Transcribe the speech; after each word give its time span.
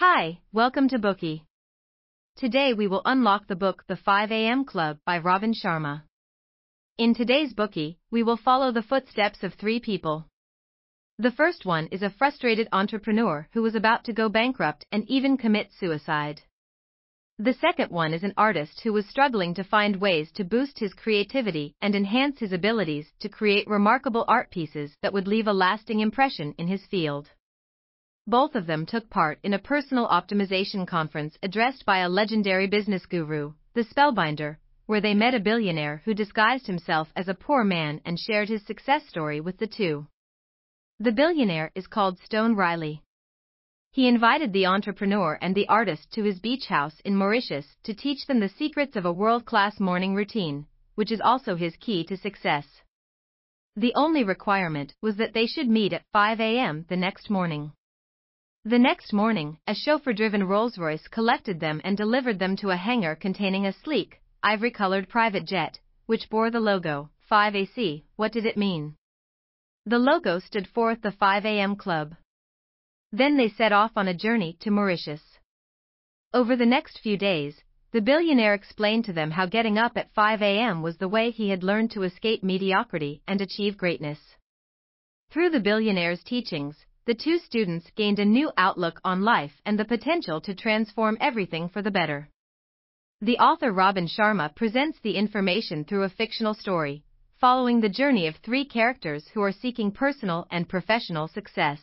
Hi, 0.00 0.38
welcome 0.50 0.88
to 0.88 0.98
Bookey. 0.98 1.42
Today 2.34 2.72
we 2.72 2.86
will 2.86 3.02
unlock 3.04 3.46
the 3.46 3.54
book 3.54 3.84
The 3.86 3.96
5 3.96 4.32
a.m. 4.32 4.64
Club 4.64 4.96
by 5.04 5.18
Robin 5.18 5.52
Sharma. 5.52 6.04
In 6.96 7.12
today's 7.12 7.52
Bookey, 7.52 7.98
we 8.10 8.22
will 8.22 8.38
follow 8.38 8.72
the 8.72 8.80
footsteps 8.80 9.42
of 9.42 9.52
three 9.52 9.78
people. 9.78 10.26
The 11.18 11.30
first 11.30 11.66
one 11.66 11.86
is 11.88 12.00
a 12.00 12.08
frustrated 12.08 12.66
entrepreneur 12.72 13.46
who 13.52 13.60
was 13.60 13.74
about 13.74 14.04
to 14.04 14.14
go 14.14 14.30
bankrupt 14.30 14.86
and 14.90 15.04
even 15.06 15.36
commit 15.36 15.70
suicide. 15.70 16.40
The 17.38 17.52
second 17.52 17.90
one 17.90 18.14
is 18.14 18.24
an 18.24 18.32
artist 18.38 18.80
who 18.80 18.94
was 18.94 19.04
struggling 19.04 19.52
to 19.52 19.64
find 19.64 20.00
ways 20.00 20.32
to 20.32 20.44
boost 20.44 20.78
his 20.78 20.94
creativity 20.94 21.74
and 21.82 21.94
enhance 21.94 22.40
his 22.40 22.54
abilities 22.54 23.12
to 23.18 23.28
create 23.28 23.68
remarkable 23.68 24.24
art 24.26 24.50
pieces 24.50 24.96
that 25.02 25.12
would 25.12 25.28
leave 25.28 25.46
a 25.46 25.52
lasting 25.52 26.00
impression 26.00 26.54
in 26.56 26.68
his 26.68 26.86
field. 26.86 27.28
Both 28.26 28.54
of 28.54 28.66
them 28.66 28.84
took 28.84 29.08
part 29.08 29.38
in 29.42 29.54
a 29.54 29.58
personal 29.58 30.06
optimization 30.06 30.86
conference 30.86 31.38
addressed 31.42 31.86
by 31.86 32.00
a 32.00 32.08
legendary 32.08 32.66
business 32.66 33.06
guru, 33.06 33.54
the 33.72 33.82
Spellbinder, 33.82 34.58
where 34.86 35.00
they 35.00 35.14
met 35.14 35.34
a 35.34 35.40
billionaire 35.40 36.02
who 36.04 36.12
disguised 36.12 36.66
himself 36.66 37.10
as 37.16 37.28
a 37.28 37.34
poor 37.34 37.64
man 37.64 38.00
and 38.04 38.18
shared 38.18 38.48
his 38.48 38.66
success 38.66 39.06
story 39.08 39.40
with 39.40 39.56
the 39.56 39.66
two. 39.66 40.06
The 40.98 41.12
billionaire 41.12 41.72
is 41.74 41.86
called 41.86 42.18
Stone 42.18 42.56
Riley. 42.56 43.02
He 43.92 44.06
invited 44.06 44.52
the 44.52 44.66
entrepreneur 44.66 45.38
and 45.40 45.54
the 45.54 45.66
artist 45.68 46.12
to 46.12 46.22
his 46.22 46.40
beach 46.40 46.66
house 46.66 47.00
in 47.04 47.16
Mauritius 47.16 47.76
to 47.84 47.94
teach 47.94 48.26
them 48.26 48.40
the 48.40 48.48
secrets 48.50 48.96
of 48.96 49.06
a 49.06 49.12
world-class 49.12 49.80
morning 49.80 50.14
routine, 50.14 50.66
which 50.94 51.10
is 51.10 51.22
also 51.22 51.56
his 51.56 51.74
key 51.76 52.04
to 52.04 52.16
success. 52.16 52.82
The 53.76 53.94
only 53.94 54.24
requirement 54.24 54.94
was 55.00 55.16
that 55.16 55.32
they 55.32 55.46
should 55.46 55.68
meet 55.68 55.94
at 55.94 56.04
5 56.12 56.38
a.m. 56.38 56.84
the 56.88 56.96
next 56.96 57.30
morning. 57.30 57.72
The 58.70 58.78
next 58.78 59.12
morning, 59.12 59.58
a 59.66 59.74
chauffeur-driven 59.74 60.44
Rolls-Royce 60.44 61.08
collected 61.08 61.58
them 61.58 61.80
and 61.82 61.96
delivered 61.96 62.38
them 62.38 62.54
to 62.58 62.70
a 62.70 62.76
hangar 62.76 63.16
containing 63.16 63.66
a 63.66 63.72
sleek, 63.72 64.20
ivory-colored 64.44 65.08
private 65.08 65.44
jet, 65.44 65.80
which 66.06 66.30
bore 66.30 66.52
the 66.52 66.60
logo, 66.60 67.10
5AC. 67.28 68.04
What 68.14 68.30
did 68.30 68.46
it 68.46 68.56
mean? 68.56 68.94
The 69.86 69.98
logo 69.98 70.38
stood 70.38 70.68
for 70.68 70.94
the 70.94 71.10
5 71.10 71.44
a.m. 71.46 71.74
Club. 71.74 72.14
Then 73.10 73.36
they 73.36 73.48
set 73.48 73.72
off 73.72 73.90
on 73.96 74.06
a 74.06 74.14
journey 74.14 74.56
to 74.60 74.70
Mauritius. 74.70 75.40
Over 76.32 76.54
the 76.54 76.64
next 76.64 77.00
few 77.00 77.16
days, 77.16 77.60
the 77.90 78.00
billionaire 78.00 78.54
explained 78.54 79.04
to 79.06 79.12
them 79.12 79.32
how 79.32 79.46
getting 79.46 79.78
up 79.78 79.96
at 79.96 80.14
5 80.14 80.42
a.m. 80.42 80.80
was 80.80 80.96
the 80.96 81.08
way 81.08 81.32
he 81.32 81.48
had 81.48 81.64
learned 81.64 81.90
to 81.90 82.04
escape 82.04 82.44
mediocrity 82.44 83.20
and 83.26 83.40
achieve 83.40 83.76
greatness. 83.76 84.20
Through 85.32 85.50
the 85.50 85.58
billionaire's 85.58 86.22
teachings, 86.22 86.76
the 87.06 87.14
two 87.14 87.38
students 87.38 87.90
gained 87.96 88.18
a 88.18 88.24
new 88.24 88.52
outlook 88.56 89.00
on 89.04 89.22
life 89.22 89.60
and 89.64 89.78
the 89.78 89.84
potential 89.84 90.40
to 90.42 90.54
transform 90.54 91.16
everything 91.20 91.68
for 91.68 91.82
the 91.82 91.90
better. 91.90 92.28
The 93.22 93.38
author 93.38 93.72
Robin 93.72 94.06
Sharma 94.06 94.54
presents 94.54 94.98
the 95.00 95.16
information 95.16 95.84
through 95.84 96.04
a 96.04 96.08
fictional 96.08 96.54
story, 96.54 97.04
following 97.38 97.80
the 97.80 97.88
journey 97.88 98.26
of 98.26 98.36
three 98.36 98.64
characters 98.64 99.28
who 99.28 99.42
are 99.42 99.52
seeking 99.52 99.92
personal 99.92 100.46
and 100.50 100.68
professional 100.68 101.28
success. 101.28 101.80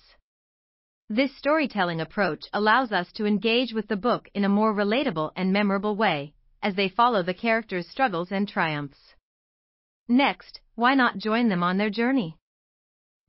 This 1.09 1.36
storytelling 1.38 2.02
approach 2.02 2.46
allows 2.54 2.92
us 2.92 3.12
to 3.14 3.26
engage 3.26 3.74
with 3.74 3.88
the 3.88 3.96
book 3.96 4.30
in 4.34 4.44
a 4.44 4.50
more 4.50 4.74
relatable 4.74 5.31
and 5.36 5.54
memorable 5.54 5.96
way, 5.96 6.34
as 6.62 6.76
they 6.76 6.90
follow 6.90 7.24
the 7.24 7.34
characters' 7.34 7.88
struggles 7.88 8.31
and 8.31 8.48
triumphs. 8.48 9.16
Next, 10.08 10.62
why 10.76 10.96
not 10.96 11.18
join 11.18 11.50
them 11.50 11.64
on 11.64 11.78
their 11.78 11.90
journey? 11.90 12.38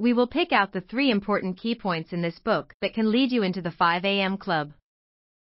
We 0.00 0.12
will 0.12 0.28
pick 0.28 0.52
out 0.52 0.72
the 0.72 0.80
three 0.80 1.10
important 1.10 1.56
key 1.56 1.74
points 1.74 2.12
in 2.12 2.22
this 2.22 2.38
book 2.38 2.72
that 2.80 2.94
can 2.94 3.10
lead 3.10 3.32
you 3.32 3.42
into 3.42 3.60
the 3.60 3.72
5 3.72 4.04
a.m. 4.04 4.38
club. 4.38 4.72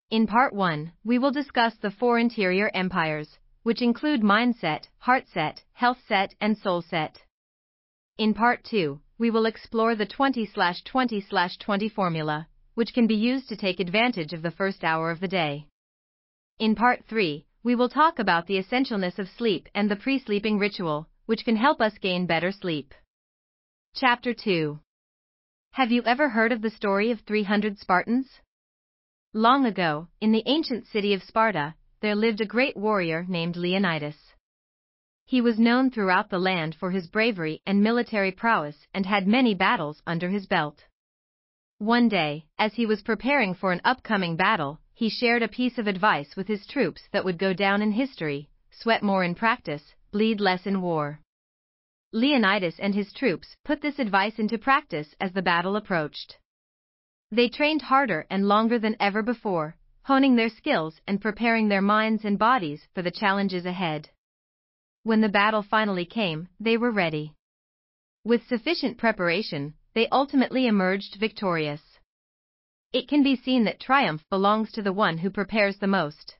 In 0.09 0.27
part 0.27 0.53
1, 0.53 0.93
we 1.03 1.19
will 1.19 1.31
discuss 1.31 1.75
the 1.75 1.91
four 1.91 2.17
interior 2.17 2.71
empires, 2.73 3.37
which 3.63 3.81
include 3.81 4.21
mindset, 4.21 4.87
heartset, 4.99 5.63
healthset, 5.73 6.35
and 6.39 6.55
soulset. 6.55 7.17
In 8.17 8.33
part 8.33 8.63
2, 8.63 9.01
we 9.17 9.29
will 9.29 9.45
explore 9.45 9.93
the 9.93 10.07
20-20-20 10.07 11.91
formula, 11.91 12.47
which 12.75 12.93
can 12.93 13.07
be 13.07 13.15
used 13.15 13.49
to 13.49 13.57
take 13.57 13.81
advantage 13.81 14.31
of 14.31 14.41
the 14.41 14.51
first 14.51 14.85
hour 14.85 15.11
of 15.11 15.19
the 15.19 15.27
day. 15.27 15.67
In 16.59 16.75
part 16.75 17.03
3, 17.09 17.45
we 17.61 17.75
will 17.75 17.89
talk 17.89 18.19
about 18.19 18.47
the 18.47 18.57
essentialness 18.57 19.19
of 19.19 19.27
sleep 19.27 19.67
and 19.75 19.91
the 19.91 19.97
pre-sleeping 19.97 20.57
ritual, 20.57 21.09
which 21.25 21.43
can 21.43 21.57
help 21.57 21.81
us 21.81 21.97
gain 21.97 22.25
better 22.25 22.53
sleep. 22.53 22.93
Chapter 23.95 24.33
2 24.33 24.79
Have 25.71 25.91
you 25.91 26.03
ever 26.03 26.29
heard 26.29 26.51
of 26.51 26.61
the 26.61 26.69
story 26.69 27.11
of 27.11 27.21
300 27.21 27.79
Spartans? 27.79 28.39
Long 29.33 29.65
ago, 29.65 30.07
in 30.21 30.31
the 30.31 30.43
ancient 30.45 30.85
city 30.87 31.13
of 31.13 31.23
Sparta, 31.23 31.75
there 31.99 32.15
lived 32.15 32.39
a 32.39 32.45
great 32.45 32.77
warrior 32.77 33.25
named 33.27 33.57
Leonidas. 33.57 34.35
He 35.25 35.41
was 35.41 35.59
known 35.59 35.89
throughout 35.89 36.29
the 36.29 36.39
land 36.39 36.75
for 36.75 36.91
his 36.91 37.07
bravery 37.07 37.61
and 37.65 37.83
military 37.83 38.31
prowess 38.31 38.87
and 38.93 39.05
had 39.05 39.27
many 39.27 39.53
battles 39.53 40.01
under 40.07 40.29
his 40.29 40.45
belt. 40.45 40.85
One 41.79 42.07
day, 42.07 42.45
as 42.57 42.75
he 42.75 42.85
was 42.85 43.01
preparing 43.01 43.53
for 43.53 43.71
an 43.71 43.81
upcoming 43.83 44.37
battle, 44.37 44.79
he 44.93 45.09
shared 45.09 45.41
a 45.41 45.47
piece 45.47 45.77
of 45.77 45.87
advice 45.87 46.35
with 46.35 46.47
his 46.47 46.65
troops 46.67 47.09
that 47.11 47.25
would 47.25 47.37
go 47.37 47.53
down 47.53 47.81
in 47.81 47.91
history 47.91 48.49
sweat 48.71 49.03
more 49.03 49.23
in 49.25 49.35
practice, 49.35 49.95
bleed 50.11 50.39
less 50.39 50.65
in 50.65 50.81
war. 50.81 51.19
Leonidas 52.11 52.79
and 52.79 52.95
his 52.95 53.13
troops 53.13 53.55
put 53.63 53.81
this 53.81 53.99
advice 53.99 54.39
into 54.39 54.57
practice 54.57 55.13
as 55.19 55.31
the 55.31 55.43
battle 55.43 55.75
approached. 55.75 56.37
They 57.31 57.49
trained 57.49 57.83
harder 57.83 58.25
and 58.31 58.47
longer 58.47 58.79
than 58.79 58.95
ever 58.99 59.21
before, 59.21 59.75
honing 60.03 60.35
their 60.35 60.49
skills 60.49 60.99
and 61.05 61.21
preparing 61.21 61.67
their 61.67 61.83
minds 61.83 62.25
and 62.25 62.39
bodies 62.39 62.87
for 62.95 63.03
the 63.03 63.11
challenges 63.11 63.65
ahead. 63.65 64.09
When 65.03 65.21
the 65.21 65.29
battle 65.29 65.61
finally 65.61 66.05
came, 66.05 66.49
they 66.59 66.77
were 66.77 66.89
ready. 66.91 67.35
With 68.23 68.47
sufficient 68.47 68.97
preparation, 68.97 69.75
they 69.93 70.07
ultimately 70.07 70.65
emerged 70.65 71.17
victorious. 71.19 71.99
It 72.91 73.07
can 73.07 73.21
be 73.21 73.35
seen 73.35 73.65
that 73.65 73.79
triumph 73.79 74.27
belongs 74.31 74.71
to 74.71 74.81
the 74.81 74.93
one 74.93 75.19
who 75.19 75.29
prepares 75.29 75.77
the 75.77 75.85
most. 75.85 76.37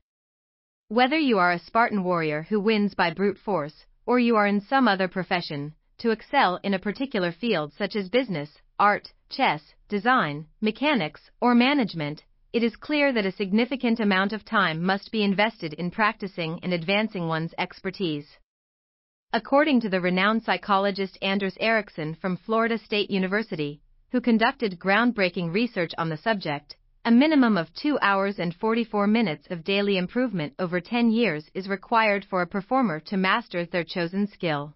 Whether 0.88 1.20
you 1.20 1.38
are 1.38 1.52
a 1.52 1.60
Spartan 1.60 2.04
warrior 2.04 2.48
who 2.50 2.60
wins 2.60 2.96
by 2.96 3.14
brute 3.14 3.38
force, 3.38 3.86
or 4.10 4.18
you 4.18 4.36
are 4.36 4.48
in 4.48 4.60
some 4.60 4.88
other 4.88 5.08
profession, 5.08 5.72
to 6.00 6.10
excel 6.10 6.60
in 6.64 6.74
a 6.74 6.80
particular 6.80 7.32
field 7.32 7.72
such 7.72 7.96
as 7.96 8.10
business, 8.10 8.50
art, 8.80 9.14
chess, 9.30 9.76
design, 9.88 10.48
mechanics, 10.62 11.30
or 11.40 11.54
management, 11.54 12.24
it 12.52 12.64
is 12.64 12.76
clear 12.76 13.14
that 13.14 13.28
a 13.28 13.32
significant 13.32 14.00
amount 14.00 14.34
of 14.34 14.44
time 14.44 14.82
must 14.82 15.12
be 15.12 15.22
invested 15.22 15.74
in 15.74 15.92
practicing 15.92 16.60
and 16.64 16.74
advancing 16.74 17.28
one's 17.28 17.54
expertise. 17.60 18.40
According 19.32 19.82
to 19.82 19.90
the 19.90 20.02
renowned 20.02 20.42
psychologist 20.42 21.16
Anders 21.22 21.56
Ericsson 21.60 22.16
from 22.16 22.36
Florida 22.36 22.80
State 22.80 23.12
University, 23.12 23.80
who 24.12 24.22
conducted 24.22 24.80
groundbreaking 24.80 25.54
research 25.54 25.92
on 26.00 26.10
the 26.10 26.18
subject, 26.18 26.76
a 27.10 27.12
minimum 27.12 27.58
of 27.58 27.74
2 27.74 27.98
hours 28.04 28.38
and 28.38 28.54
44 28.54 29.08
minutes 29.08 29.48
of 29.50 29.64
daily 29.64 29.98
improvement 29.98 30.54
over 30.60 30.80
10 30.80 31.10
years 31.10 31.50
is 31.56 31.68
required 31.68 32.24
for 32.24 32.44
a 32.44 32.48
performer 32.48 33.00
to 33.00 33.18
master 33.18 33.66
their 33.66 33.84
chosen 33.84 34.28
skill. 34.28 34.76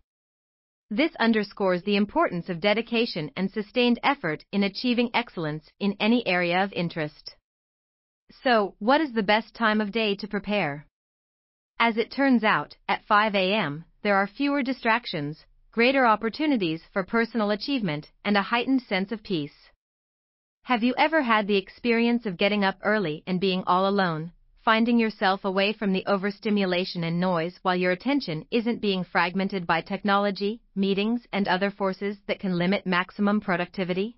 This 0.90 1.16
underscores 1.20 1.84
the 1.84 1.96
importance 1.96 2.50
of 2.50 2.60
dedication 2.60 3.30
and 3.38 3.52
sustained 3.52 4.00
effort 4.02 4.46
in 4.52 4.64
achieving 4.64 5.12
excellence 5.14 5.72
in 5.80 5.96
any 6.00 6.26
area 6.26 6.64
of 6.64 6.74
interest. 6.74 7.36
So, 8.42 8.74
what 8.80 9.00
is 9.00 9.14
the 9.14 9.22
best 9.22 9.54
time 9.54 9.80
of 9.80 9.92
day 9.92 10.16
to 10.16 10.28
prepare? 10.28 10.88
As 11.78 11.98
it 11.98 12.10
turns 12.10 12.44
out, 12.44 12.76
at 12.90 13.06
5 13.06 13.36
a.m., 13.36 13.86
there 14.02 14.16
are 14.16 14.26
fewer 14.26 14.64
distractions, 14.64 15.46
greater 15.72 16.08
opportunities 16.08 16.82
for 16.94 17.04
personal 17.04 17.52
achievement, 17.52 18.10
and 18.26 18.36
a 18.36 18.42
heightened 18.42 18.82
sense 18.82 19.12
of 19.12 19.22
peace. 19.22 19.62
Have 20.68 20.81
you 20.81 20.94
ever 20.97 21.22
had 21.22 21.46
the 21.46 21.57
experience 21.57 22.25
of 22.25 22.38
getting 22.38 22.63
up 22.63 22.78
early 22.84 23.22
and 23.28 23.38
being 23.38 23.66
all 23.68 23.85
alone, 23.85 24.31
finding 24.63 24.98
yourself 24.98 25.44
away 25.44 25.74
from 25.74 25.92
the 25.92 26.06
overstimulation 26.06 27.04
and 27.04 27.19
noise 27.19 27.60
while 27.63 27.75
your 27.75 27.92
attention 27.92 28.45
isn't 28.50 28.80
being 28.80 29.04
fragmented 29.04 29.68
by 29.68 29.81
technology, 29.81 30.62
meetings, 30.74 31.27
and 31.33 31.50
other 31.50 31.69
forces 31.69 32.18
that 32.27 32.39
can 32.39 32.57
limit 32.57 32.86
maximum 32.86 33.42
productivity? 33.42 34.15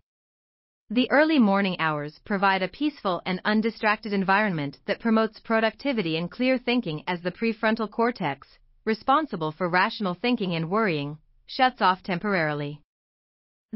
The 0.92 1.10
early 1.10 1.40
morning 1.40 1.78
hours 1.80 2.20
provide 2.24 2.62
a 2.62 2.68
peaceful 2.68 3.24
and 3.26 3.42
undistracted 3.44 4.14
environment 4.14 4.78
that 4.86 5.00
promotes 5.00 5.40
productivity 5.40 6.16
and 6.16 6.30
clear 6.30 6.60
thinking 6.60 7.04
as 7.08 7.22
the 7.22 7.32
prefrontal 7.32 7.90
cortex, 7.90 8.60
responsible 8.86 9.52
for 9.52 9.68
rational 9.68 10.14
thinking 10.14 10.54
and 10.54 10.70
worrying, 10.70 11.18
shuts 11.48 11.82
off 11.82 12.04
temporarily. 12.04 12.82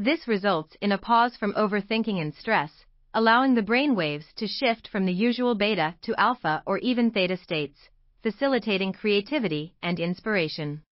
This 0.02 0.26
results 0.26 0.78
in 0.80 0.92
a 0.92 0.96
pause 0.96 1.36
from 1.36 1.52
overthinking 1.52 2.22
and 2.22 2.34
stress, 2.34 2.86
allowing 3.12 3.54
the 3.54 3.60
brain 3.60 3.94
waves 3.94 4.32
to 4.36 4.46
shift 4.46 4.88
from 4.88 5.04
the 5.04 5.12
usual 5.12 5.54
beta 5.54 5.94
to 6.00 6.18
alpha 6.18 6.62
or 6.64 6.78
even 6.78 7.10
theta 7.10 7.36
states, 7.36 7.90
facilitating 8.22 8.94
creativity 8.94 9.74
and 9.82 10.00
inspiration. 10.00 10.82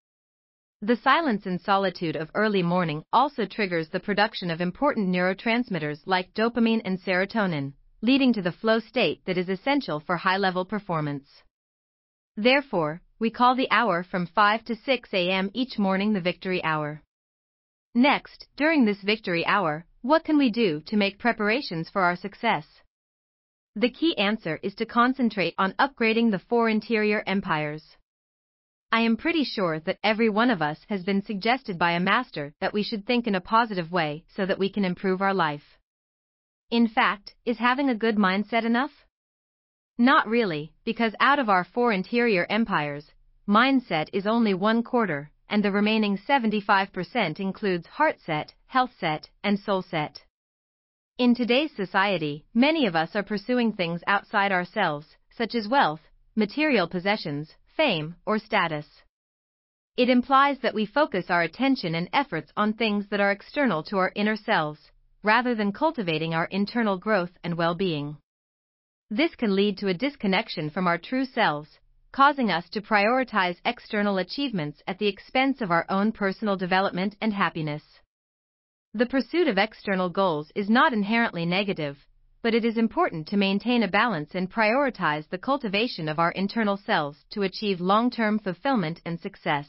The 0.83 0.97
silence 0.97 1.47
and 1.47 1.59
solitude 1.59 2.17
of 2.17 2.31
early 2.35 2.63
morning 2.63 3.03
also 3.11 3.47
triggers 3.47 3.89
the 3.89 3.99
production 3.99 4.51
of 4.51 4.61
important 4.61 5.09
neurotransmitters 5.09 6.03
like 6.05 6.35
dopamine 6.35 6.83
and 6.85 7.01
serotonin, 7.01 7.73
leading 8.03 8.35
to 8.35 8.43
the 8.43 8.53
flow 8.53 8.79
state 8.79 9.25
that 9.25 9.39
is 9.39 9.49
essential 9.49 10.01
for 10.01 10.19
high-level 10.19 10.67
performance. 10.67 11.43
Therefore, 12.37 13.01
we 13.19 13.31
call 13.31 13.55
the 13.55 13.71
hour 13.71 14.03
from 14.03 14.27
5 14.27 14.67
to 14.67 14.77
6 14.77 15.09
a.m. 15.15 15.51
each 15.55 15.79
morning 15.79 16.13
the 16.13 16.21
victory 16.21 16.63
hour. 16.63 17.03
Next, 17.99 18.47
during 18.55 18.85
this 18.85 19.03
victory 19.03 19.45
hour, 19.45 19.85
what 20.03 20.23
can 20.23 20.39
we 20.39 20.51
do 20.51 20.81
to 20.83 20.97
make 20.97 21.19
preparations 21.19 21.91
for 21.91 22.03
our 22.03 22.15
success? 22.15 22.65
The 23.75 23.91
key 23.91 24.17
answer 24.17 24.61
is 24.63 24.77
to 24.77 24.87
concentrate 24.87 25.57
on 25.59 25.73
upgrading 25.81 26.31
the 26.31 26.39
four 26.39 26.69
interior 26.69 27.25
empires. 27.27 27.97
I 28.93 29.01
am 29.01 29.17
pretty 29.17 29.43
sure 29.43 29.81
that 29.81 29.99
every 30.05 30.29
one 30.29 30.49
of 30.49 30.63
us 30.63 30.79
has 30.89 31.03
been 31.03 31.25
suggested 31.25 31.77
by 31.77 31.91
a 31.91 31.99
master 31.99 32.55
that 32.61 32.73
we 32.73 32.85
should 32.85 33.05
think 33.05 33.27
in 33.27 33.35
a 33.35 33.41
positive 33.41 33.91
way 33.91 34.25
so 34.29 34.47
that 34.47 34.61
we 34.61 34.71
can 34.71 34.85
improve 34.85 35.21
our 35.21 35.35
life. 35.35 35.77
In 36.71 36.87
fact, 36.87 37.35
is 37.45 37.59
having 37.59 37.91
a 37.91 37.97
good 37.97 38.15
mindset 38.15 38.63
enough? 38.63 38.93
Not 39.99 40.29
really, 40.29 40.73
because 40.85 41.17
out 41.19 41.41
of 41.41 41.49
our 41.49 41.65
four 41.65 41.93
interior 41.93 42.47
empires, 42.49 43.11
mindset 43.49 44.09
is 44.13 44.25
only 44.25 44.55
one 44.55 44.85
quarter, 44.85 45.33
and 45.49 45.65
the 45.65 45.73
remaining 45.73 46.19
75% 46.19 47.41
includes 47.41 47.87
heart 47.87 48.17
set, 48.25 48.55
health 48.67 48.93
set, 48.99 49.29
and 49.43 49.59
soul 49.59 49.83
set. 49.83 50.23
In 51.19 51.35
today's 51.35 51.75
society, 51.75 52.45
many 52.55 52.87
of 52.87 52.95
us 52.95 53.17
are 53.17 53.23
pursuing 53.23 53.73
things 53.73 54.03
outside 54.07 54.53
ourselves, 54.53 55.17
such 55.31 55.55
as 55.55 55.67
wealth, 55.67 56.03
material 56.37 56.87
possessions, 56.87 57.55
fame, 57.77 58.15
or 58.25 58.39
status. 58.39 58.87
It 59.97 60.09
implies 60.09 60.61
that 60.61 60.75
we 60.75 60.87
focus 60.87 61.27
our 61.29 61.43
attention 61.43 61.97
and 61.97 62.09
efforts 62.13 62.53
on 62.57 62.73
things 62.73 63.09
that 63.09 63.19
are 63.19 63.33
external 63.33 63.83
to 63.85 63.99
our 63.99 64.13
inner 64.15 64.37
selves, 64.37 64.93
rather 65.25 65.57
than 65.57 65.73
cultivating 65.73 66.35
our 66.35 66.47
internal 66.47 66.99
growth 66.99 67.33
and 67.43 67.57
well-being. 67.57 68.17
This 69.11 69.35
can 69.35 69.57
lead 69.57 69.79
to 69.79 69.89
a 69.89 69.95
disconnection 69.95 70.71
from 70.71 70.87
our 70.87 70.99
true 70.99 71.25
selves, 71.25 71.79
causing 72.13 72.51
us 72.51 72.69
to 72.71 72.81
prioritize 72.81 73.57
external 73.65 74.19
achievements 74.19 74.83
at 74.87 74.99
the 74.99 75.07
expense 75.07 75.61
of 75.61 75.71
our 75.71 75.85
own 75.89 76.13
personal 76.13 76.57
development 76.57 77.17
and 77.21 77.33
happiness. 77.33 77.83
The 78.95 79.07
pursuit 79.07 79.49
of 79.49 79.59
external 79.59 80.09
goals 80.09 80.51
is 80.55 80.71
not 80.71 80.93
inherently 80.93 81.45
negative, 81.45 81.99
but 82.43 82.55
it 82.55 82.65
is 82.65 82.79
important 82.79 83.29
to 83.29 83.37
maintain 83.37 83.83
a 83.83 83.89
balance 83.89 84.35
and 84.35 84.51
prioritize 84.51 85.29
the 85.29 85.39
cultivation 85.39 86.09
of 86.09 86.19
our 86.19 86.31
internal 86.33 86.77
selves 86.77 87.25
to 87.31 87.43
achieve 87.43 87.81
long-term 87.81 88.39
fulfillment 88.39 89.01
and 89.05 89.21
success. 89.21 89.69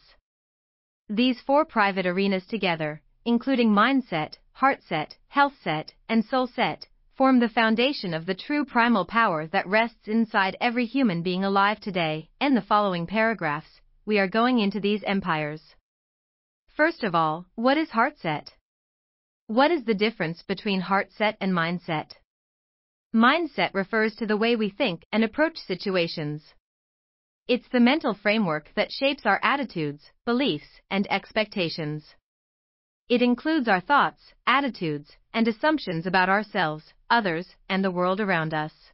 These 1.09 1.41
four 1.41 1.65
private 1.65 2.05
arenas 2.05 2.45
together, 2.45 3.01
including 3.25 3.71
mindset, 3.71 4.35
heartset, 4.53 5.17
healthset, 5.27 5.93
and 6.07 6.23
soul 6.23 6.47
set, 6.47 6.87
form 7.19 7.41
the 7.41 7.49
foundation 7.49 8.13
of 8.13 8.25
the 8.25 8.33
true 8.33 8.63
primal 8.63 9.03
power 9.03 9.45
that 9.45 9.67
rests 9.67 10.07
inside 10.07 10.55
every 10.61 10.85
human 10.85 11.21
being 11.21 11.43
alive 11.43 11.77
today. 11.81 12.29
In 12.39 12.55
the 12.55 12.61
following 12.61 13.05
paragraphs, 13.05 13.81
we 14.05 14.17
are 14.19 14.29
going 14.29 14.59
into 14.59 14.79
these 14.79 15.03
empires. 15.03 15.75
First 16.77 17.03
of 17.03 17.13
all, 17.13 17.45
what 17.55 17.77
is 17.77 17.89
heart 17.89 18.17
set? 18.19 18.53
What 19.47 19.69
is 19.69 19.83
the 19.83 19.93
difference 19.93 20.43
between 20.43 20.79
heart 20.79 21.11
set 21.11 21.35
and 21.41 21.51
mindset? 21.51 22.11
Mindset 23.13 23.73
refers 23.73 24.15
to 24.15 24.25
the 24.25 24.37
way 24.37 24.55
we 24.55 24.69
think 24.69 25.03
and 25.11 25.21
approach 25.21 25.57
situations. 25.57 26.53
It's 27.49 27.67
the 27.67 27.81
mental 27.81 28.13
framework 28.13 28.71
that 28.77 28.93
shapes 28.93 29.25
our 29.25 29.41
attitudes, 29.43 30.09
beliefs, 30.25 30.79
and 30.89 31.05
expectations. 31.11 32.15
It 33.09 33.23
includes 33.23 33.67
our 33.67 33.81
thoughts, 33.81 34.35
attitudes, 34.45 35.17
and 35.33 35.47
assumptions 35.47 36.05
about 36.05 36.29
ourselves, 36.29 36.93
others, 37.09 37.55
and 37.67 37.83
the 37.83 37.89
world 37.89 38.19
around 38.19 38.53
us. 38.53 38.91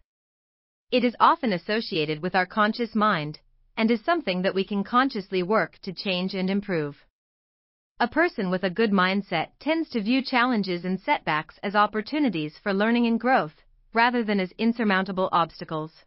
It 0.90 1.04
is 1.04 1.18
often 1.20 1.52
associated 1.52 2.22
with 2.22 2.34
our 2.34 2.46
conscious 2.46 2.96
mind 2.96 3.40
and 3.76 3.92
is 3.92 4.06
something 4.06 4.42
that 4.44 4.56
we 4.56 4.64
can 4.64 4.86
consciously 4.86 5.44
work 5.44 5.80
to 5.80 5.92
change 5.92 6.34
and 6.34 6.50
improve. 6.50 7.06
A 8.00 8.08
person 8.08 8.50
with 8.50 8.64
a 8.64 8.70
good 8.70 8.92
mindset 8.92 9.50
tends 9.60 9.90
to 9.90 10.02
view 10.02 10.22
challenges 10.22 10.86
and 10.86 10.98
setbacks 10.98 11.60
as 11.62 11.76
opportunities 11.76 12.58
for 12.58 12.74
learning 12.74 13.08
and 13.08 13.20
growth, 13.20 13.64
rather 13.94 14.24
than 14.24 14.40
as 14.40 14.54
insurmountable 14.54 15.28
obstacles. 15.34 16.06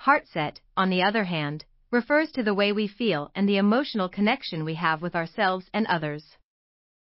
Heartset, 0.00 0.60
on 0.76 0.90
the 0.90 1.02
other 1.02 1.24
hand, 1.24 1.64
refers 1.90 2.30
to 2.32 2.42
the 2.42 2.52
way 2.52 2.72
we 2.72 2.86
feel 2.86 3.30
and 3.34 3.48
the 3.48 3.56
emotional 3.56 4.10
connection 4.10 4.66
we 4.66 4.74
have 4.74 5.00
with 5.00 5.16
ourselves 5.16 5.70
and 5.72 5.86
others. 5.86 6.36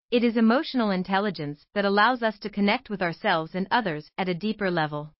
It 0.08 0.22
is 0.22 0.36
emotional 0.36 0.90
intelligence 0.90 1.66
that 1.74 1.84
allows 1.84 2.22
us 2.22 2.38
to 2.38 2.48
connect 2.48 2.88
with 2.88 3.02
ourselves 3.02 3.56
and 3.56 3.66
others 3.72 4.08
at 4.16 4.28
a 4.28 4.34
deeper 4.34 4.70
level. 4.70 5.12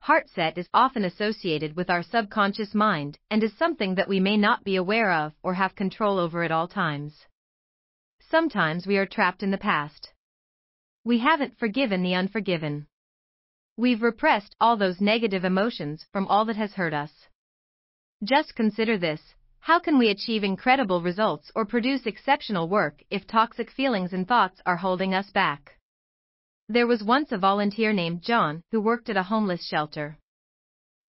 Heartset 0.00 0.58
is 0.58 0.68
often 0.74 1.06
associated 1.06 1.74
with 1.74 1.88
our 1.88 2.02
subconscious 2.02 2.74
mind 2.74 3.18
and 3.30 3.42
is 3.42 3.56
something 3.56 3.94
that 3.94 4.08
we 4.08 4.20
may 4.20 4.36
not 4.36 4.62
be 4.62 4.76
aware 4.76 5.10
of 5.10 5.32
or 5.42 5.54
have 5.54 5.74
control 5.74 6.18
over 6.18 6.42
at 6.42 6.52
all 6.52 6.68
times. 6.68 7.24
Sometimes 8.20 8.86
we 8.86 8.98
are 8.98 9.06
trapped 9.06 9.42
in 9.42 9.50
the 9.50 9.56
past. 9.56 10.12
We 11.02 11.20
haven't 11.20 11.58
forgiven 11.58 12.02
the 12.02 12.14
unforgiven. 12.14 12.86
We've 13.78 14.02
repressed 14.02 14.54
all 14.60 14.76
those 14.76 15.00
negative 15.00 15.46
emotions 15.46 16.04
from 16.12 16.26
all 16.26 16.44
that 16.44 16.56
has 16.56 16.74
hurt 16.74 16.92
us. 16.92 17.12
Just 18.22 18.54
consider 18.54 18.98
this 18.98 19.34
how 19.64 19.78
can 19.78 19.96
we 19.96 20.10
achieve 20.10 20.44
incredible 20.44 21.00
results 21.00 21.50
or 21.54 21.64
produce 21.64 22.04
exceptional 22.04 22.68
work 22.68 23.02
if 23.08 23.26
toxic 23.26 23.70
feelings 23.70 24.12
and 24.12 24.28
thoughts 24.28 24.60
are 24.66 24.76
holding 24.76 25.14
us 25.14 25.30
back? 25.30 25.78
There 26.68 26.86
was 26.86 27.02
once 27.02 27.32
a 27.32 27.38
volunteer 27.38 27.94
named 27.94 28.20
John 28.20 28.62
who 28.70 28.82
worked 28.82 29.08
at 29.08 29.16
a 29.16 29.22
homeless 29.22 29.66
shelter. 29.66 30.18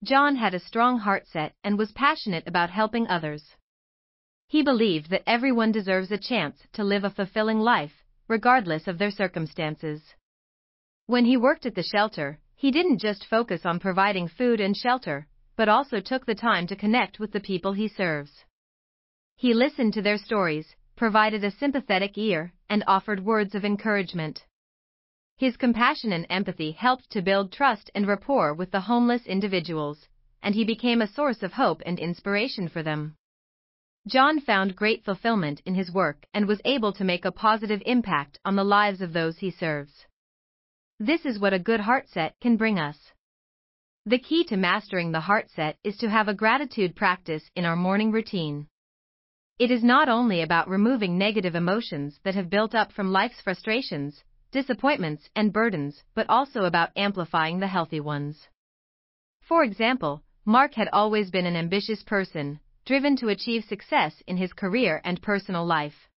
John 0.02 0.36
had 0.36 0.54
a 0.54 0.58
strong 0.58 0.98
heart 1.00 1.26
set 1.26 1.52
and 1.64 1.76
was 1.76 1.92
passionate 1.92 2.48
about 2.48 2.70
helping 2.70 3.06
others. 3.08 3.44
He 4.48 4.62
believed 4.62 5.10
that 5.10 5.28
everyone 5.28 5.70
deserves 5.70 6.10
a 6.10 6.16
chance 6.16 6.56
to 6.72 6.82
live 6.82 7.04
a 7.04 7.10
fulfilling 7.10 7.60
life, 7.60 8.06
regardless 8.26 8.88
of 8.88 8.96
their 8.96 9.10
circumstances. 9.10 10.14
When 11.04 11.26
he 11.26 11.36
worked 11.36 11.66
at 11.66 11.74
the 11.74 11.82
shelter, 11.82 12.38
he 12.54 12.70
didn't 12.70 13.00
just 13.00 13.26
focus 13.26 13.66
on 13.66 13.80
providing 13.80 14.28
food 14.28 14.62
and 14.62 14.74
shelter, 14.74 15.26
but 15.56 15.68
also 15.68 16.00
took 16.00 16.26
the 16.26 16.34
time 16.34 16.66
to 16.66 16.76
connect 16.76 17.18
with 17.18 17.32
the 17.32 17.40
people 17.40 17.72
he 17.72 17.88
serves. 17.88 18.44
He 19.36 19.54
listened 19.54 19.94
to 19.94 20.02
their 20.02 20.18
stories, 20.18 20.76
provided 20.96 21.44
a 21.44 21.50
sympathetic 21.50 22.16
ear, 22.16 22.52
and 22.68 22.84
offered 22.86 23.24
words 23.24 23.54
of 23.54 23.64
encouragement. 23.64 24.44
His 25.38 25.56
compassion 25.56 26.12
and 26.12 26.26
empathy 26.30 26.72
helped 26.72 27.10
to 27.10 27.20
build 27.20 27.52
trust 27.52 27.90
and 27.94 28.06
rapport 28.06 28.54
with 28.54 28.70
the 28.70 28.80
homeless 28.80 29.26
individuals, 29.26 30.08
and 30.42 30.54
he 30.54 30.64
became 30.64 31.02
a 31.02 31.06
source 31.06 31.42
of 31.42 31.52
hope 31.52 31.82
and 31.84 31.98
inspiration 31.98 32.68
for 32.68 32.82
them. 32.82 33.16
John 34.06 34.40
found 34.40 34.76
great 34.76 35.04
fulfillment 35.04 35.60
in 35.66 35.74
his 35.74 35.92
work 35.92 36.26
and 36.32 36.46
was 36.46 36.62
able 36.64 36.92
to 36.92 37.04
make 37.04 37.24
a 37.24 37.32
positive 37.32 37.82
impact 37.84 38.38
on 38.44 38.56
the 38.56 38.64
lives 38.64 39.00
of 39.00 39.12
those 39.12 39.38
he 39.38 39.50
serves. 39.50 40.06
This 40.98 41.26
is 41.26 41.38
what 41.38 41.52
a 41.52 41.58
good 41.58 41.80
heart 41.80 42.08
set 42.08 42.38
can 42.40 42.56
bring 42.56 42.78
us. 42.78 43.12
The 44.08 44.20
key 44.20 44.44
to 44.44 44.56
mastering 44.56 45.10
the 45.10 45.18
heart 45.18 45.50
set 45.50 45.78
is 45.82 45.96
to 45.96 46.08
have 46.08 46.28
a 46.28 46.34
gratitude 46.34 46.94
practice 46.94 47.50
in 47.56 47.64
our 47.64 47.74
morning 47.74 48.12
routine. 48.12 48.68
It 49.58 49.72
is 49.72 49.82
not 49.82 50.08
only 50.08 50.42
about 50.42 50.68
removing 50.68 51.18
negative 51.18 51.56
emotions 51.56 52.20
that 52.22 52.36
have 52.36 52.48
built 52.48 52.72
up 52.72 52.92
from 52.92 53.10
life's 53.10 53.40
frustrations, 53.40 54.22
disappointments, 54.52 55.28
and 55.34 55.52
burdens, 55.52 56.04
but 56.14 56.30
also 56.30 56.66
about 56.66 56.92
amplifying 56.94 57.58
the 57.58 57.66
healthy 57.66 57.98
ones. 57.98 58.46
For 59.40 59.64
example, 59.64 60.22
Mark 60.44 60.74
had 60.74 60.88
always 60.92 61.32
been 61.32 61.46
an 61.46 61.56
ambitious 61.56 62.04
person, 62.04 62.60
driven 62.84 63.16
to 63.16 63.30
achieve 63.30 63.64
success 63.64 64.22
in 64.28 64.36
his 64.36 64.52
career 64.52 65.00
and 65.02 65.20
personal 65.20 65.66
life. 65.66 66.08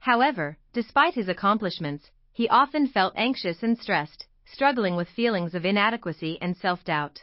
However, 0.00 0.58
despite 0.72 1.14
his 1.14 1.28
accomplishments, 1.28 2.10
he 2.32 2.48
often 2.48 2.88
felt 2.88 3.14
anxious 3.14 3.62
and 3.62 3.78
stressed, 3.78 4.26
struggling 4.52 4.96
with 4.96 5.08
feelings 5.08 5.54
of 5.54 5.64
inadequacy 5.64 6.38
and 6.40 6.56
self-doubt. 6.56 7.22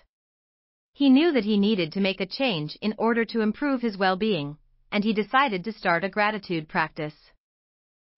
He 0.93 1.09
knew 1.09 1.31
that 1.31 1.45
he 1.45 1.57
needed 1.57 1.91
to 1.93 1.99
make 1.99 2.21
a 2.21 2.25
change 2.25 2.77
in 2.81 2.93
order 2.97 3.25
to 3.25 3.41
improve 3.41 3.81
his 3.81 3.97
well-being, 3.97 4.57
and 4.91 5.03
he 5.03 5.13
decided 5.13 5.63
to 5.63 5.73
start 5.73 6.03
a 6.03 6.09
gratitude 6.09 6.69
practice. 6.69 7.31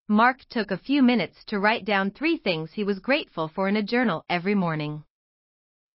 Mark 0.08 0.44
took 0.50 0.70
a 0.70 0.76
few 0.76 1.02
minutes 1.02 1.44
to 1.46 1.58
write 1.58 1.84
down 1.84 2.10
three 2.10 2.36
things 2.36 2.72
he 2.72 2.84
was 2.84 2.98
grateful 2.98 3.48
for 3.48 3.68
in 3.68 3.76
a 3.76 3.82
journal 3.82 4.24
every 4.28 4.54
morning. 4.54 5.04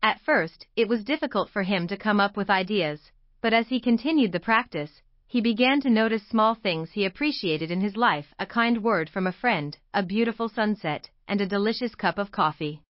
At 0.01 0.19
first, 0.21 0.65
it 0.75 0.87
was 0.87 1.03
difficult 1.03 1.49
for 1.49 1.63
him 1.63 1.87
to 1.87 1.97
come 1.97 2.19
up 2.19 2.35
with 2.35 2.49
ideas, 2.49 3.11
but 3.41 3.53
as 3.53 3.67
he 3.67 3.79
continued 3.79 4.31
the 4.31 4.39
practice, 4.39 5.01
he 5.27 5.39
began 5.39 5.79
to 5.81 5.89
notice 5.89 6.27
small 6.27 6.55
things 6.55 6.91
he 6.91 7.05
appreciated 7.05 7.71
in 7.71 7.79
his 7.79 7.95
life 7.95 8.33
a 8.39 8.45
kind 8.45 8.83
word 8.83 9.09
from 9.09 9.27
a 9.27 9.31
friend, 9.31 9.77
a 9.93 10.03
beautiful 10.03 10.49
sunset, 10.49 11.09
and 11.27 11.39
a 11.39 11.45
delicious 11.45 11.95
cup 11.95 12.17
of 12.17 12.31
coffee. 12.31 12.81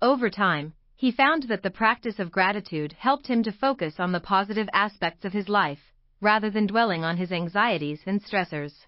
Over 0.00 0.30
time, 0.30 0.74
he 0.94 1.10
found 1.10 1.44
that 1.44 1.62
the 1.62 1.70
practice 1.70 2.20
of 2.20 2.30
gratitude 2.30 2.92
helped 2.92 3.26
him 3.26 3.42
to 3.42 3.50
focus 3.50 3.98
on 3.98 4.12
the 4.12 4.20
positive 4.20 4.68
aspects 4.72 5.24
of 5.24 5.32
his 5.32 5.48
life, 5.48 5.92
rather 6.20 6.50
than 6.50 6.68
dwelling 6.68 7.02
on 7.02 7.16
his 7.16 7.32
anxieties 7.32 8.02
and 8.06 8.22
stressors. 8.22 8.86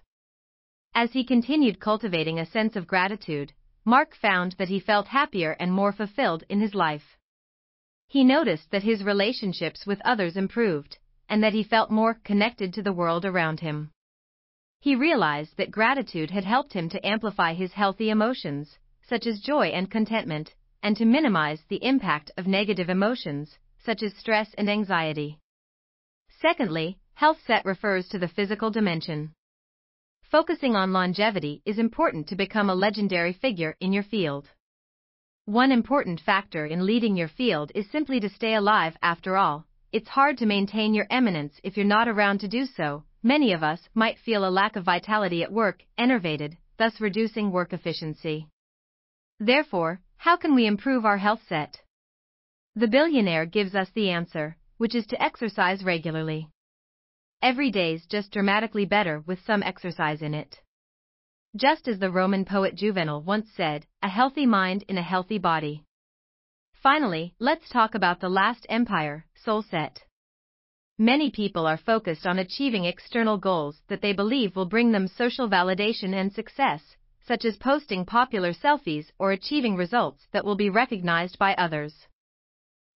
As 0.93 1.11
he 1.11 1.25
continued 1.25 1.81
cultivating 1.81 2.39
a 2.39 2.45
sense 2.45 2.77
of 2.77 2.87
gratitude, 2.87 3.51
Mark 3.83 4.15
found 4.15 4.53
that 4.53 4.69
he 4.69 4.79
felt 4.79 5.07
happier 5.07 5.51
and 5.59 5.73
more 5.73 5.91
fulfilled 5.91 6.45
in 6.47 6.61
his 6.61 6.73
life. 6.73 7.17
He 8.07 8.23
noticed 8.23 8.71
that 8.71 8.83
his 8.83 9.03
relationships 9.03 9.85
with 9.85 9.99
others 10.05 10.37
improved, 10.37 10.97
and 11.27 11.43
that 11.43 11.53
he 11.53 11.63
felt 11.63 11.91
more 11.91 12.13
connected 12.13 12.73
to 12.73 12.81
the 12.81 12.93
world 12.93 13.25
around 13.25 13.59
him. 13.59 13.91
He 14.79 14.95
realized 14.95 15.57
that 15.57 15.71
gratitude 15.71 16.31
had 16.31 16.45
helped 16.45 16.71
him 16.71 16.87
to 16.87 17.05
amplify 17.05 17.53
his 17.53 17.73
healthy 17.73 18.09
emotions, 18.09 18.77
such 19.01 19.27
as 19.27 19.41
joy 19.41 19.67
and 19.67 19.91
contentment, 19.91 20.53
and 20.83 20.97
to 20.97 21.05
minimize 21.05 21.61
the 21.69 21.83
impact 21.83 22.31
of 22.37 22.47
negative 22.47 22.89
emotions, 22.89 23.57
such 23.83 24.03
as 24.03 24.13
stress 24.15 24.53
and 24.57 24.69
anxiety. 24.69 25.39
Secondly, 26.39 26.97
health 27.13 27.37
set 27.45 27.65
refers 27.65 28.07
to 28.09 28.19
the 28.19 28.27
physical 28.27 28.71
dimension. 28.71 29.33
Focusing 30.23 30.75
on 30.75 30.93
longevity 30.93 31.61
is 31.65 31.77
important 31.77 32.27
to 32.27 32.35
become 32.35 32.69
a 32.69 32.75
legendary 32.75 33.33
figure 33.33 33.75
in 33.79 33.91
your 33.91 34.03
field. 34.03 34.49
One 35.45 35.71
important 35.71 36.21
factor 36.21 36.65
in 36.65 36.85
leading 36.85 37.17
your 37.17 37.27
field 37.27 37.71
is 37.75 37.89
simply 37.91 38.19
to 38.21 38.29
stay 38.29 38.53
alive 38.53 38.95
after 39.01 39.35
all. 39.35 39.65
It's 39.91 40.07
hard 40.07 40.37
to 40.37 40.45
maintain 40.45 40.93
your 40.93 41.07
eminence 41.09 41.59
if 41.63 41.75
you're 41.75 41.85
not 41.85 42.07
around 42.07 42.39
to 42.39 42.47
do 42.47 42.65
so. 42.65 43.03
Many 43.23 43.51
of 43.51 43.61
us 43.61 43.89
might 43.93 44.19
feel 44.19 44.45
a 44.45 44.49
lack 44.49 44.75
of 44.75 44.85
vitality 44.85 45.43
at 45.43 45.51
work, 45.51 45.83
enervated, 45.97 46.57
thus 46.77 47.01
reducing 47.01 47.51
work 47.51 47.73
efficiency. 47.73 48.47
Therefore, 49.39 49.99
how 50.21 50.37
can 50.37 50.53
we 50.53 50.67
improve 50.67 51.03
our 51.03 51.17
health 51.17 51.41
set? 51.49 51.81
The 52.75 52.87
billionaire 52.87 53.47
gives 53.47 53.73
us 53.73 53.89
the 53.95 54.11
answer, 54.11 54.55
which 54.77 54.93
is 54.93 55.07
to 55.07 55.19
exercise 55.19 55.83
regularly. 55.83 56.47
Every 57.41 57.71
day's 57.71 58.05
just 58.05 58.31
dramatically 58.31 58.85
better 58.85 59.23
with 59.25 59.43
some 59.47 59.63
exercise 59.63 60.21
in 60.21 60.35
it. 60.35 60.61
Just 61.55 61.87
as 61.87 61.97
the 61.97 62.11
Roman 62.11 62.45
poet 62.45 62.75
Juvenal 62.75 63.23
once 63.23 63.47
said, 63.57 63.87
a 64.03 64.09
healthy 64.09 64.45
mind 64.45 64.83
in 64.87 64.99
a 64.99 65.09
healthy 65.13 65.39
body. 65.39 65.85
Finally, 66.83 67.33
let's 67.39 67.67
talk 67.67 67.95
about 67.95 68.19
the 68.19 68.29
last 68.29 68.67
empire, 68.69 69.25
soul 69.33 69.63
set. 69.63 70.03
Many 70.99 71.31
people 71.31 71.65
are 71.65 71.77
focused 71.77 72.27
on 72.27 72.37
achieving 72.37 72.85
external 72.85 73.39
goals 73.39 73.81
that 73.87 74.03
they 74.03 74.13
believe 74.13 74.55
will 74.55 74.67
bring 74.67 74.91
them 74.91 75.07
social 75.07 75.49
validation 75.49 76.13
and 76.13 76.31
success, 76.31 76.95
such 77.31 77.45
as 77.45 77.65
posting 77.69 78.05
popular 78.05 78.51
selfies 78.51 79.07
or 79.17 79.31
achieving 79.31 79.75
results 79.77 80.27
that 80.33 80.45
will 80.45 80.59
be 80.63 80.69
recognized 80.81 81.37
by 81.39 81.53
others. 81.55 81.93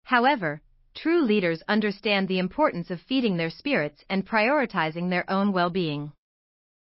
However, 0.03 0.61
True 0.95 1.21
leaders 1.23 1.61
understand 1.67 2.27
the 2.27 2.39
importance 2.39 2.89
of 2.89 3.01
feeding 3.01 3.35
their 3.35 3.49
spirits 3.49 4.05
and 4.09 4.25
prioritizing 4.25 5.09
their 5.09 5.29
own 5.29 5.51
well 5.51 5.69
being. 5.69 6.13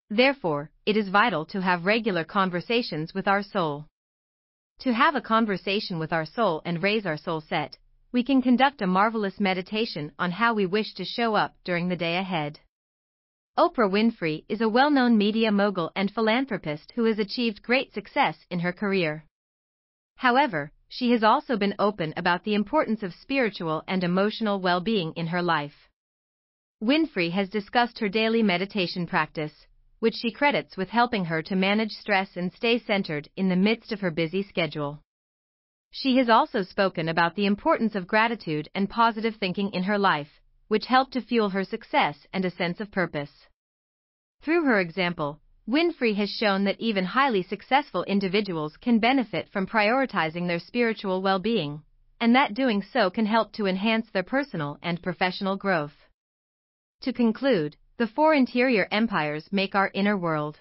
Therefore, 0.09 0.71
it 0.87 0.97
is 0.97 1.11
vital 1.11 1.45
to 1.47 1.61
have 1.61 1.85
regular 1.85 2.25
conversations 2.25 3.13
with 3.13 3.29
our 3.29 3.43
soul. 3.43 3.87
To 4.81 4.95
have 4.95 5.15
a 5.15 5.21
conversation 5.21 5.99
with 5.99 6.15
our 6.15 6.25
soul 6.25 6.63
and 6.65 6.83
raise 6.83 7.05
our 7.05 7.19
soul 7.19 7.43
set, 7.43 7.77
we 8.11 8.25
can 8.25 8.41
conduct 8.41 8.81
a 8.81 8.87
marvelous 8.87 9.39
meditation 9.39 10.13
on 10.19 10.31
how 10.31 10.55
we 10.55 10.65
wish 10.65 10.95
to 10.95 11.05
show 11.05 11.35
up 11.35 11.55
during 11.63 11.89
the 11.89 12.03
day 12.07 12.17
ahead. 12.17 12.59
Oprah 13.59 13.91
Winfrey 13.91 14.45
is 14.49 14.61
a 14.61 14.69
well 14.69 14.91
known 14.91 15.19
media 15.19 15.51
mogul 15.51 15.91
and 15.97 16.11
philanthropist 16.11 16.93
who 16.95 17.05
has 17.05 17.19
achieved 17.19 17.63
great 17.63 17.93
success 17.93 18.47
in 18.49 18.61
her 18.61 18.73
career. 18.73 19.25
However, 20.17 20.73
she 20.89 21.11
has 21.11 21.25
also 21.25 21.57
been 21.57 21.75
open 21.79 22.15
about 22.17 22.45
the 22.45 22.55
importance 22.55 23.03
of 23.03 23.13
spiritual 23.13 23.83
and 23.89 24.05
emotional 24.05 24.61
well 24.61 24.81
being 24.81 25.13
in 25.15 25.27
her 25.27 25.43
life. 25.43 25.89
Winfrey 26.81 27.33
has 27.33 27.51
discussed 27.51 27.99
her 27.99 28.09
daily 28.09 28.43
meditation 28.43 29.07
practice, 29.07 29.67
which 29.99 30.15
she 30.15 30.31
credits 30.31 30.77
with 30.77 30.89
helping 30.89 31.27
her 31.27 31.43
to 31.43 31.57
manage 31.57 31.91
stress 31.91 32.37
and 32.37 32.53
stay 32.53 32.79
centered 32.79 33.29
in 33.37 33.49
the 33.49 33.57
midst 33.57 33.93
of 33.93 34.01
her 34.01 34.11
busy 34.11 34.43
schedule. 34.43 35.03
She 35.91 36.17
has 36.19 36.31
also 36.31 36.63
spoken 36.63 37.09
about 37.09 37.35
the 37.35 37.47
importance 37.47 37.95
of 37.97 38.07
gratitude 38.07 38.69
and 38.75 38.89
positive 38.89 39.37
thinking 39.37 39.71
in 39.73 39.83
her 39.83 39.99
life, 39.99 40.40
which 40.71 40.87
helped 40.87 41.13
to 41.15 41.21
fuel 41.21 41.49
her 41.49 41.65
success 41.65 42.29
and 42.33 42.45
a 42.45 42.51
sense 42.51 42.79
of 42.79 42.93
purpose. 42.93 43.49
Through 44.41 44.63
her 44.67 44.79
example, 44.79 45.41
Winfrey 45.69 46.15
has 46.15 46.31
shown 46.31 46.63
that 46.63 46.79
even 46.79 47.05
highly 47.05 47.43
successful 47.43 48.05
individuals 48.05 48.77
can 48.77 49.01
benefit 49.01 49.49
from 49.49 49.67
prioritizing 49.67 50.47
their 50.47 50.61
spiritual 50.61 51.23
well 51.23 51.41
being, 51.41 51.83
and 52.21 52.37
that 52.37 52.55
doing 52.55 52.83
so 52.83 53.11
can 53.11 53.27
help 53.27 53.53
to 53.55 53.67
enhance 53.67 54.09
their 54.11 54.23
personal 54.23 54.79
and 54.81 55.03
professional 55.03 55.57
growth. 55.57 56.07
To 57.01 57.13
conclude, 57.13 57.77
the 57.97 58.07
four 58.07 58.33
interior 58.33 58.87
empires 58.93 59.49
make 59.51 59.75
our 59.75 59.91
inner 59.93 60.17
world. 60.17 60.61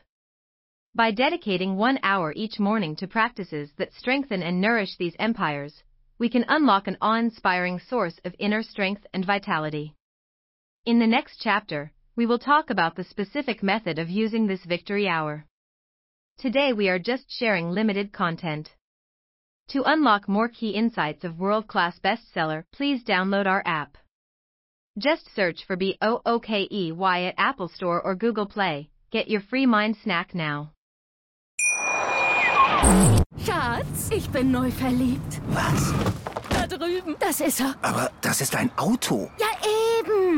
By 0.96 1.12
dedicating 1.12 1.78
one 1.78 2.00
hour 2.02 2.34
each 2.36 2.60
morning 2.60 2.96
to 2.96 3.08
practices 3.08 3.72
that 3.78 3.94
strengthen 3.94 4.42
and 4.42 4.60
nourish 4.60 4.98
these 4.98 5.16
empires, 5.20 5.84
we 6.18 6.30
can 6.30 6.46
unlock 6.48 6.88
an 6.88 6.98
awe 7.00 7.20
inspiring 7.20 7.80
source 7.80 8.20
of 8.26 8.36
inner 8.40 8.64
strength 8.64 9.06
and 9.14 9.24
vitality. 9.24 9.94
In 10.90 10.98
the 10.98 11.06
next 11.06 11.40
chapter, 11.40 11.92
we 12.16 12.26
will 12.26 12.40
talk 12.40 12.72
about 12.72 12.96
the 12.96 13.04
specific 13.04 13.62
method 13.62 14.00
of 14.00 14.10
using 14.10 14.48
this 14.48 14.66
victory 14.66 15.08
hour. 15.08 15.46
Today 16.40 16.74
we 16.74 16.90
are 16.90 16.98
just 16.98 17.26
sharing 17.30 17.70
limited 17.70 18.12
content. 18.12 18.72
To 19.68 19.84
unlock 19.84 20.28
more 20.28 20.50
key 20.50 20.72
insights 20.72 21.24
of 21.24 21.38
world-class 21.38 22.00
bestseller, 22.00 22.64
please 22.74 23.04
download 23.04 23.46
our 23.46 23.62
app. 23.68 24.00
Just 24.98 25.30
search 25.36 25.64
for 25.68 25.76
B-O-O-K-E-Y 25.76 27.22
at 27.22 27.36
Apple 27.38 27.68
Store 27.68 28.02
or 28.02 28.16
Google 28.16 28.48
Play. 28.48 28.90
Get 29.12 29.28
your 29.30 29.42
free 29.42 29.68
mind 29.68 29.96
snack 30.04 30.34
now. 30.34 30.72
Schatz, 33.46 34.10
ich 34.12 34.28
bin 34.32 34.52
neu 34.52 34.72
verliebt. 34.72 35.40
Was? 35.50 35.94
Da 36.50 36.66
drüben. 36.66 37.16
Das 37.20 37.42
ist 37.42 37.60
er. 37.62 37.76
Aber 37.84 38.12
das 38.22 38.42
ist 38.42 38.56
ein 38.56 38.72
Auto. 38.76 39.30
Ja, 39.38 39.50